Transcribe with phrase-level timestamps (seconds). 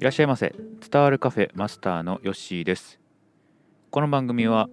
[0.00, 0.54] いらっしゃいませ。
[0.88, 3.00] 伝わるカフェマスターのヨッシーです。
[3.90, 4.68] この番組は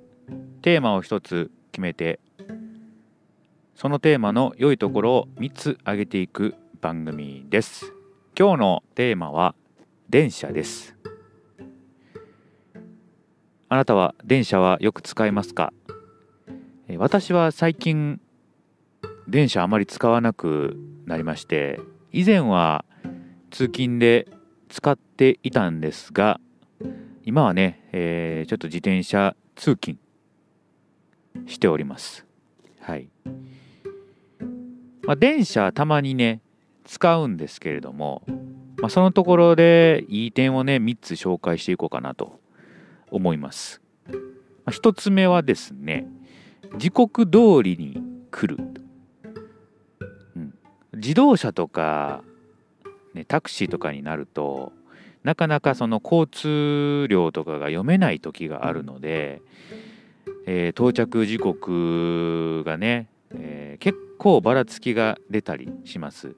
[0.62, 2.20] テーマを一つ決めて
[3.74, 7.92] そのテーマの良いところを3つ挙げていく番組です。
[8.38, 9.56] 今日のテーマは
[10.12, 10.96] 電車です。
[13.68, 15.74] あなたは電車はよく使いますか？
[17.00, 18.22] 私は最近
[19.28, 21.80] 電車あまり使わなくなりまして
[22.12, 22.86] 以前は
[23.50, 24.28] 通勤で
[24.70, 26.40] 使っていたんですが
[27.24, 29.98] 今はね、えー、ちょっと自転車通勤
[31.48, 32.26] しております。
[32.80, 33.10] はい。
[35.04, 36.42] まあ、電車たまにね
[36.84, 38.24] 使うんですけれども、
[38.78, 42.40] まあ、そのところでいい点をね3つ紹介していこうかなと
[43.10, 44.18] 思います、ま
[44.66, 46.08] あ、1つ目はですね
[46.78, 48.02] 時刻通りに
[48.32, 48.64] 来る
[50.36, 50.54] うん。
[50.94, 52.24] 自動車とか、
[53.16, 54.74] ね、タクシーとかになると
[55.26, 59.42] なかなかその交通量とかが読めない時があるので、
[60.46, 66.36] えー、到着時刻がね、えー、結構ばらつきが出たりします。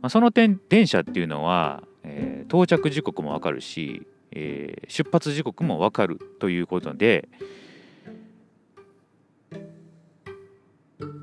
[0.00, 7.28] まあ、その点電車っていうのは、えー、到着時刻もわかるし、え出発時刻もわかるということで、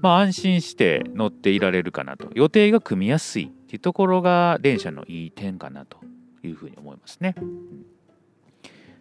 [0.01, 5.99] まあ、安心して乗っていられるかなと予定が組みやすいっていうところが電車のいい点かなと
[6.41, 7.35] いうふうに思いますね。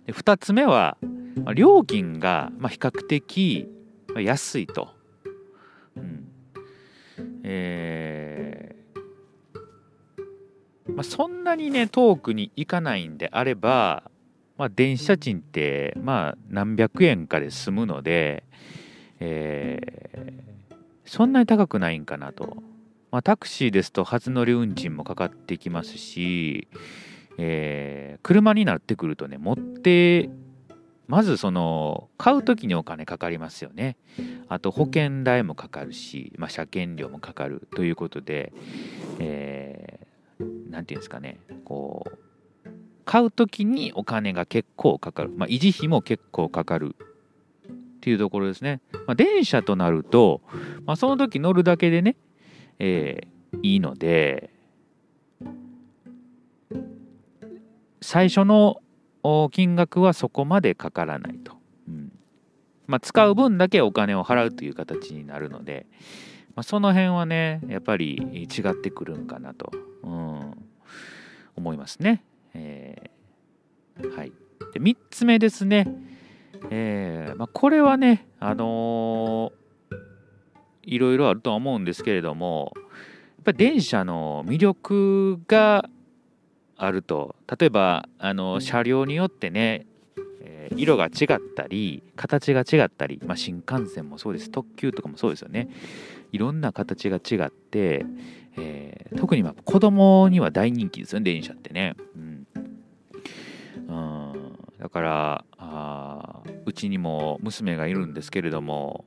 [0.05, 0.99] で2つ目は
[1.55, 3.67] 料金がま比較的
[4.15, 4.91] 安いと。
[5.97, 6.29] うん
[7.45, 14.11] えーまあ、そんなにね遠くに行かないんであれば、
[14.59, 18.45] まあ、電車賃ってまあ何百円かで済むので、
[19.19, 20.49] えー
[21.09, 22.63] そんなに高くないんかなと。
[23.11, 26.69] まあ、タクシーですと初乗り運賃もかかってきますし、
[27.39, 30.31] えー、車になってくるとね、持って、
[31.07, 33.97] まずその、買う時にお金かかりますよね。
[34.49, 38.53] あと保険代もかかるし、まあ、車検料もかかるということで、
[39.19, 42.19] えー、なんていうんですかね、こう、
[43.07, 45.31] 買う時にお金が結構かかる。
[45.31, 46.95] まあ、維持費も結構かかる
[47.69, 48.83] っていうところですね。
[49.07, 50.43] まあ、電車となると、
[50.85, 52.17] まあ、その時乗るだけでね、
[52.79, 54.51] えー、いいので、
[58.01, 58.81] 最初の
[59.51, 61.53] 金額はそこまでかからないと。
[61.89, 62.13] うん
[62.87, 65.87] まあ、使う分だけお金を払うという形になるので、
[66.55, 69.71] まあ、その辺はね、やっぱり違ってくるんかなと、
[70.03, 70.67] うん、
[71.55, 72.25] 思いますね。
[72.55, 74.33] えー、はい。
[74.73, 75.87] で、3つ目ですね。
[76.71, 79.53] えー、まあ、これはね、あの、
[80.89, 85.89] いろいろあるとは思うんですけれども、やっぱり電車の魅力が
[86.77, 89.87] あると、例えば、あの車両によってね、
[90.41, 95.69] えー、色が違ったり、形が違ったり、まあ、新幹線もそうです、特急とかもそうですよね。
[96.33, 98.07] いろんな形が違って、
[98.57, 101.97] えー、特にまあ子供には大人気ですよね、電車ってね。
[102.17, 102.47] うん、
[103.89, 104.59] うん。
[104.79, 109.05] だからあうちにも娘がいるんですけれども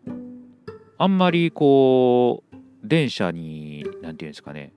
[1.02, 4.72] あんまりこう電車に何て言うんですかね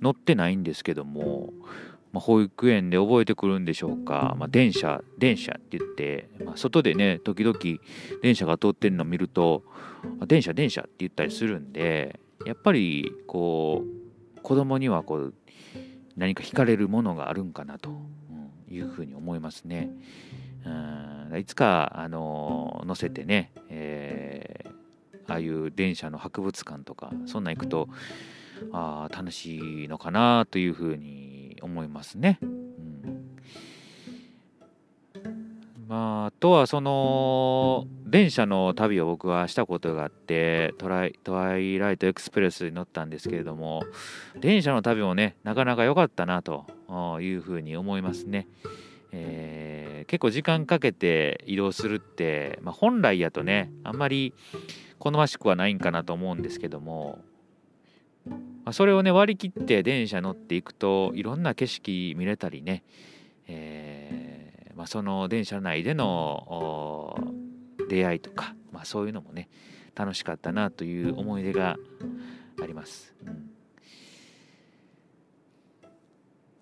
[0.00, 1.50] 乗ってないんですけども、
[2.14, 7.58] まあ、保育園で覚えてくるんでしょうか、まあ、電車電車って言って、まあ、外でね時々
[8.22, 9.64] 電車が通ってるのを見ると
[10.26, 15.34] 電車電車って言ったりするんでやっぱりこう子供にはこう
[16.16, 17.90] 何か惹かれるものがあるんかなと
[18.70, 19.90] いうふうに思いますね。
[20.64, 21.06] うん
[21.38, 24.35] いつか、あの乗せてね、えー、
[25.28, 27.88] ああいう電車の博物館とかそんなん行くと
[28.72, 32.38] あ楽しいのかなというふうに思いますね。
[32.42, 32.66] うん
[35.88, 43.84] まあ、あとはその電車の旅を僕はしたことがあってトライトワイライトエクスプレスに乗ったんですけれども
[44.40, 46.66] 電車の旅もねなかなか良かったなと
[47.20, 48.48] いうふうに思いますね。
[49.12, 54.34] えー、結構時間かけて移動するって、まあ、本来やとねあんまり
[54.98, 57.18] 好ましくはないんかなと思うんですけども、
[58.26, 62.82] まあ、それをね割り切って電車乗っていくといろんな景色見れたりね、
[63.46, 67.16] えー、まあ、その電車内での
[67.88, 69.48] 出会いとか、まあ、そういうのもね
[69.94, 71.76] 楽しかったなという思い出が
[72.62, 73.14] あります。
[73.26, 73.50] うん。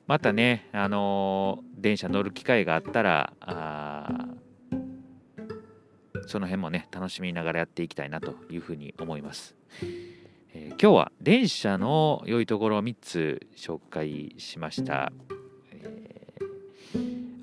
[0.07, 4.27] またね、あのー、電車乗る機会があったらあ
[6.27, 9.55] その辺もね楽しみながらやっていきたいなというふうに思います、
[10.53, 15.13] えー、今日は電車の良いところを3つ紹介しました、
[15.73, 16.15] えー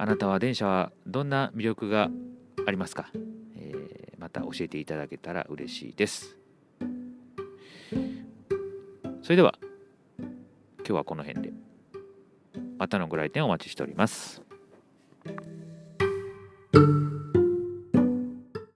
[0.01, 2.09] あなたは電車はどんな魅力が
[2.65, 3.11] ありますか、
[3.55, 6.39] えー、また教えていただけたら嬉しいです。
[9.21, 9.53] それでは
[10.17, 11.53] 今日はこの辺で。
[12.79, 14.41] またのご来店お待ちしております。